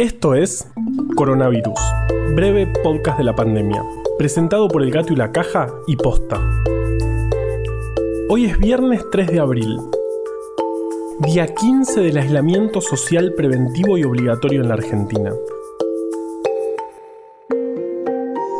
[0.00, 0.66] Esto es
[1.14, 1.78] Coronavirus,
[2.34, 3.84] breve podcast de la pandemia,
[4.16, 6.40] presentado por El Gato y la Caja y Posta.
[8.30, 9.78] Hoy es viernes 3 de abril,
[11.18, 15.34] día 15 del aislamiento social preventivo y obligatorio en la Argentina.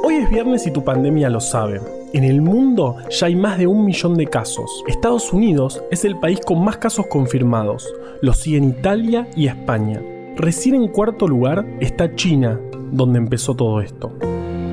[0.05, 1.81] Hoy es viernes y tu pandemia lo sabe.
[2.13, 4.85] En el mundo ya hay más de un millón de casos.
[4.87, 7.91] Estados Unidos es el país con más casos confirmados.
[8.21, 10.03] Lo siguen Italia y España.
[10.41, 12.59] Recién en cuarto lugar está China,
[12.91, 14.17] donde empezó todo esto.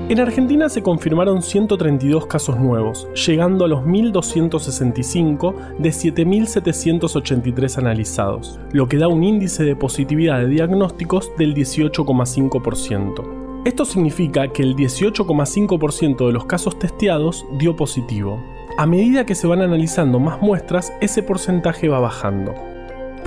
[0.08, 8.88] En Argentina se confirmaron 132 casos nuevos, llegando a los 1.265 de 7.783 analizados, lo
[8.88, 13.66] que da un índice de positividad de diagnósticos del 18,5%.
[13.66, 18.42] Esto significa que el 18,5% de los casos testeados dio positivo.
[18.78, 22.54] A medida que se van analizando más muestras, ese porcentaje va bajando.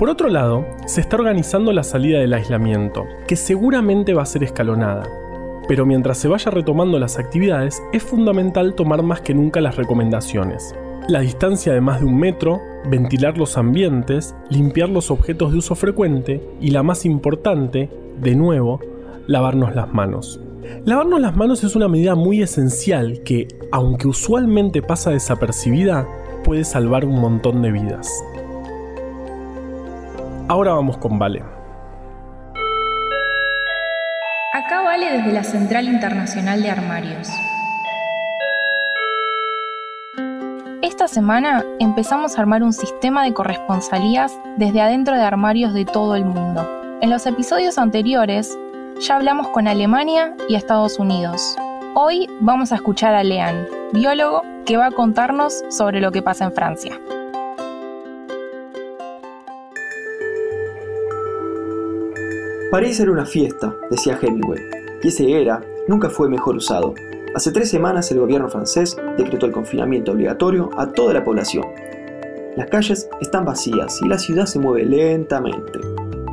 [0.01, 4.43] Por otro lado, se está organizando la salida del aislamiento, que seguramente va a ser
[4.43, 5.03] escalonada.
[5.67, 10.73] Pero mientras se vaya retomando las actividades, es fundamental tomar más que nunca las recomendaciones.
[11.07, 15.75] La distancia de más de un metro, ventilar los ambientes, limpiar los objetos de uso
[15.75, 18.79] frecuente y la más importante, de nuevo,
[19.27, 20.41] lavarnos las manos.
[20.83, 26.07] Lavarnos las manos es una medida muy esencial que, aunque usualmente pasa desapercibida,
[26.43, 28.11] puede salvar un montón de vidas.
[30.51, 31.41] Ahora vamos con Vale.
[34.53, 37.29] Acá Vale desde la Central Internacional de Armarios.
[40.81, 46.17] Esta semana empezamos a armar un sistema de corresponsalías desde adentro de armarios de todo
[46.17, 46.67] el mundo.
[46.99, 48.59] En los episodios anteriores
[48.99, 51.55] ya hablamos con Alemania y Estados Unidos.
[51.95, 56.43] Hoy vamos a escuchar a Lean, biólogo, que va a contarnos sobre lo que pasa
[56.43, 56.99] en Francia.
[62.71, 64.61] París era una fiesta, decía Hemingway,
[65.03, 66.95] y ese era nunca fue mejor usado.
[67.35, 71.65] Hace tres semanas el gobierno francés decretó el confinamiento obligatorio a toda la población.
[72.55, 75.81] Las calles están vacías y la ciudad se mueve lentamente.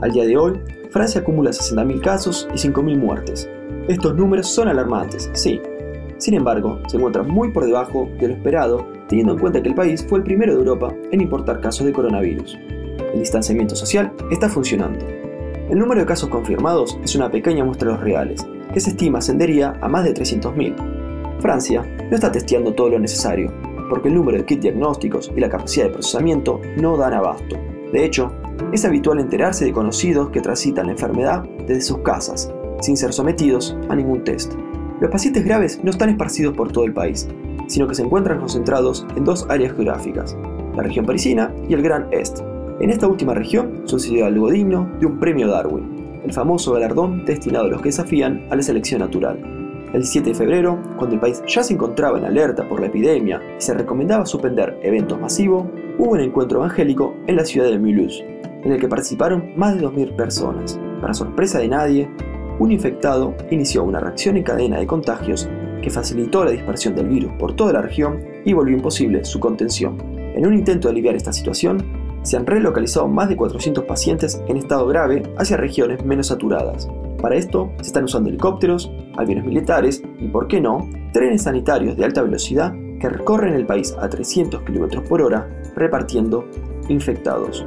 [0.01, 0.61] Al día de hoy,
[0.93, 3.51] Francia acumula 60.000 casos y 5.000 muertes.
[3.89, 5.61] Estos números son alarmantes, sí.
[6.19, 9.75] Sin embargo, se encuentran muy por debajo de lo esperado, teniendo en cuenta que el
[9.75, 12.57] país fue el primero de Europa en importar casos de coronavirus.
[13.13, 15.18] El distanciamiento social está funcionando.
[15.71, 19.19] El número de casos confirmados es una pequeña muestra de los reales, que se estima
[19.19, 21.41] ascendería a más de 300.000.
[21.41, 23.53] Francia no está testeando todo lo necesario,
[23.91, 27.57] porque el número de kits diagnósticos y la capacidad de procesamiento no dan abasto.
[27.93, 28.33] De hecho,
[28.73, 32.51] es habitual enterarse de conocidos que transitan la enfermedad desde sus casas,
[32.81, 34.55] sin ser sometidos a ningún test.
[35.03, 37.29] Los pacientes graves no están esparcidos por todo el país,
[37.67, 40.35] sino que se encuentran concentrados en dos áreas geográficas,
[40.75, 42.41] la región parisina y el Gran Est,
[42.81, 47.67] en esta última región sucedió algo digno de un premio Darwin, el famoso galardón destinado
[47.67, 49.39] a los que desafían a la selección natural.
[49.93, 53.41] El 7 de febrero, cuando el país ya se encontraba en alerta por la epidemia
[53.59, 55.67] y se recomendaba suspender eventos masivos,
[55.99, 58.23] hubo un encuentro evangélico en la ciudad de Mulhouse,
[58.63, 60.79] en el que participaron más de 2.000 personas.
[61.01, 62.09] Para sorpresa de nadie,
[62.59, 65.49] un infectado inició una reacción en cadena de contagios
[65.83, 69.97] que facilitó la dispersión del virus por toda la región y volvió imposible su contención.
[70.35, 74.57] En un intento de aliviar esta situación, se han relocalizado más de 400 pacientes en
[74.57, 76.89] estado grave hacia regiones menos saturadas.
[77.21, 82.05] Para esto se están usando helicópteros, aviones militares y, por qué no, trenes sanitarios de
[82.05, 86.45] alta velocidad que recorren el país a 300 km por hora repartiendo
[86.89, 87.65] infectados.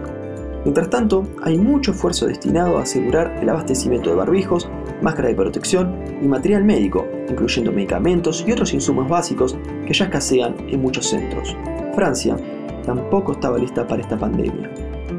[0.64, 4.70] Mientras tanto, hay mucho esfuerzo destinado a asegurar el abastecimiento de barbijos,
[5.02, 9.58] máscara de protección y material médico, incluyendo medicamentos y otros insumos básicos
[9.88, 11.58] que ya escasean en muchos centros.
[11.96, 12.38] Francia
[12.86, 14.69] tampoco estaba lista para esta pandemia,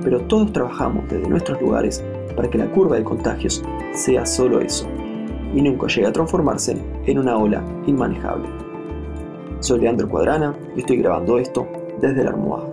[0.02, 2.04] pero todos trabajamos desde nuestros lugares
[2.36, 3.62] para que la curva de contagios
[3.94, 4.88] sea solo eso,
[5.54, 8.48] y nunca llegue a transformarse en una ola inmanejable.
[9.60, 11.68] Soy Leandro Cuadrana y estoy grabando esto
[12.00, 12.68] desde la almohada.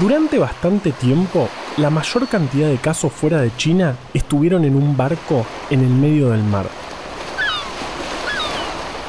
[0.00, 1.48] Durante bastante tiempo,
[1.78, 6.30] la mayor cantidad de casos fuera de China estuvieron en un barco en el medio
[6.30, 6.66] del mar.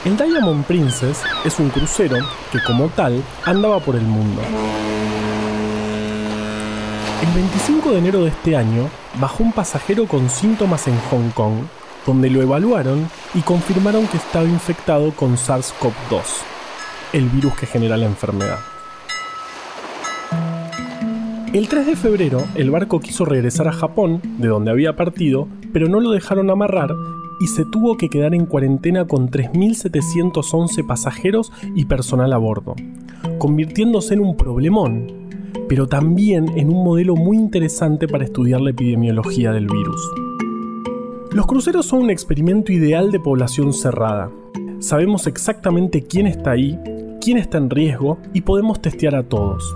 [0.08, 2.16] El Diamond Princess es un crucero
[2.50, 4.42] que como tal andaba por el mundo.
[7.22, 8.90] El 25 de enero de este año
[9.20, 11.56] bajó un pasajero con síntomas en Hong Kong,
[12.06, 16.22] donde lo evaluaron y confirmaron que estaba infectado con SARS-CoV-2,
[17.12, 18.60] el virus que genera la enfermedad.
[21.52, 25.90] El 3 de febrero, el barco quiso regresar a Japón, de donde había partido, pero
[25.90, 26.96] no lo dejaron amarrar
[27.40, 32.76] y se tuvo que quedar en cuarentena con 3.711 pasajeros y personal a bordo,
[33.38, 35.28] convirtiéndose en un problemón.
[35.70, 40.02] pero también en un modelo muy interesante para estudiar la epidemiología del virus.
[41.34, 44.32] Los cruceros son un experimento ideal de población cerrada.
[44.80, 46.80] Sabemos exactamente quién está ahí,
[47.20, 49.76] quién está en riesgo y podemos testear a todos.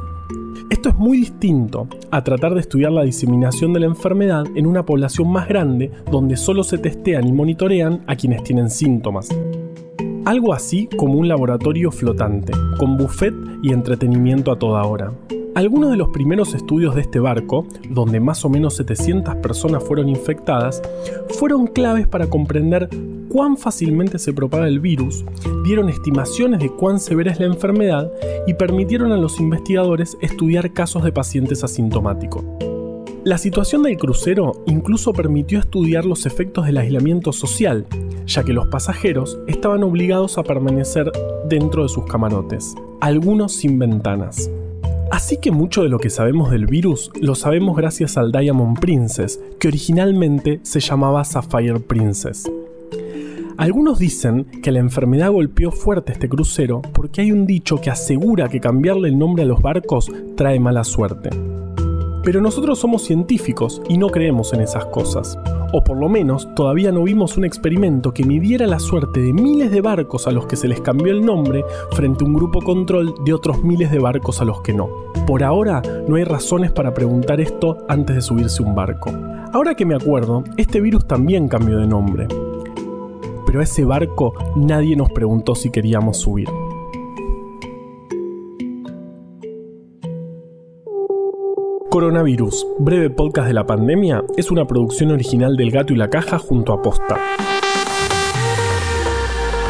[0.82, 4.84] Esto es muy distinto a tratar de estudiar la diseminación de la enfermedad en una
[4.84, 9.30] población más grande donde solo se testean y monitorean a quienes tienen síntomas.
[10.26, 15.14] Algo así como un laboratorio flotante, con buffet y entretenimiento a toda hora.
[15.54, 20.08] Algunos de los primeros estudios de este barco, donde más o menos 700 personas fueron
[20.08, 20.82] infectadas,
[21.38, 22.88] fueron claves para comprender
[23.28, 25.26] cuán fácilmente se propaga el virus,
[25.66, 28.10] dieron estimaciones de cuán severa es la enfermedad
[28.48, 32.46] y permitieron a los investigadores estudiar casos de pacientes asintomáticos.
[33.26, 37.86] La situación del crucero incluso permitió estudiar los efectos del aislamiento social,
[38.26, 41.12] ya que los pasajeros estaban obligados a permanecer
[41.50, 44.50] dentro de sus camarotes, algunos sin ventanas.
[45.12, 49.42] Así que mucho de lo que sabemos del virus lo sabemos gracias al Diamond Princess,
[49.60, 52.50] que originalmente se llamaba Sapphire Princess.
[53.58, 58.48] Algunos dicen que la enfermedad golpeó fuerte este crucero porque hay un dicho que asegura
[58.48, 61.30] que cambiarle el nombre a los barcos trae mala suerte.
[62.24, 65.38] Pero nosotros somos científicos y no creemos en esas cosas.
[65.74, 69.72] O por lo menos todavía no vimos un experimento que midiera la suerte de miles
[69.72, 73.16] de barcos a los que se les cambió el nombre frente a un grupo control
[73.26, 74.90] de otros miles de barcos a los que no.
[75.26, 79.12] Por ahora no hay razones para preguntar esto antes de subirse un barco.
[79.54, 82.28] Ahora que me acuerdo, este virus también cambió de nombre
[83.52, 86.48] pero a ese barco nadie nos preguntó si queríamos subir.
[91.92, 96.40] Coronavirus, breve podcast de la pandemia, es una producción original del Gato y la Caja
[96.40, 97.20] junto a Posta.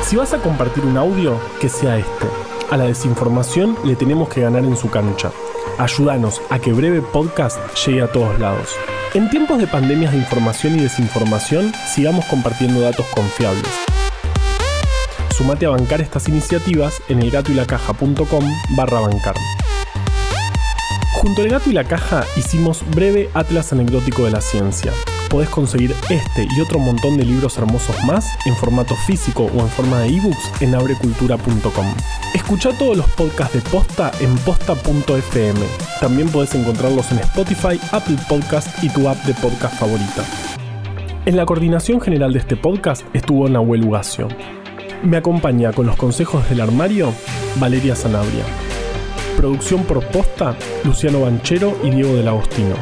[0.04, 2.28] Si vas a compartir un audio, que sea este.
[2.70, 5.32] A la desinformación le tenemos que ganar en su cancha.
[5.80, 7.58] Ayúdanos a que breve podcast
[7.88, 8.76] llegue a todos lados.
[9.16, 13.66] En tiempos de pandemias de información y desinformación, sigamos compartiendo datos confiables.
[15.36, 18.46] Sumate a bancar estas iniciativas en elgatoylacaja.com
[18.78, 19.34] barra bancar.
[21.22, 24.92] Junto al gato y la caja hicimos breve atlas anecdótico de la ciencia.
[25.30, 29.68] Podés conseguir este y otro montón de libros hermosos más en formato físico o en
[29.68, 31.86] forma de ebooks en abrecultura.com.
[32.34, 35.60] Escucha todos los podcasts de Posta en posta.fm.
[36.00, 40.26] También podés encontrarlos en Spotify, Apple Podcast y tu app de podcast favorita.
[41.28, 44.28] En la coordinación general de este podcast estuvo Nahuel Ugacio.
[45.04, 47.14] Me acompaña con los consejos del armario
[47.60, 48.71] Valeria Sanabria.
[49.42, 52.76] Producción por posta, Luciano Banchero y Diego del Agostino.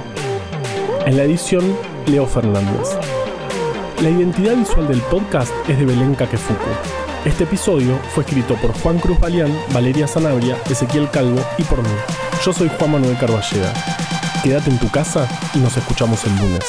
[1.06, 1.64] En la edición,
[2.06, 2.98] Leo Fernández.
[4.02, 6.60] La identidad visual del podcast es de Belén Kakefuku.
[7.24, 11.96] Este episodio fue escrito por Juan Cruz Balián, Valeria Sanabria, Ezequiel Calvo y por mí.
[12.44, 13.74] Yo soy Juan Manuel Carballeda.
[14.44, 16.66] Quédate en tu casa y nos escuchamos el lunes.